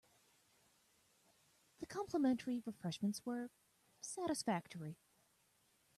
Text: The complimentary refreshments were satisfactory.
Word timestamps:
The 1.79 1.85
complimentary 1.85 2.63
refreshments 2.65 3.23
were 3.23 3.51
satisfactory. 4.01 4.97